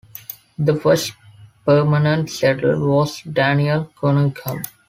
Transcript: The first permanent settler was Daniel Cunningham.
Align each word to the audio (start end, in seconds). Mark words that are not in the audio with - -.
The 0.57 0.77
first 0.79 1.13
permanent 1.63 2.31
settler 2.31 2.79
was 2.83 3.21
Daniel 3.21 3.91
Cunningham. 3.95 4.63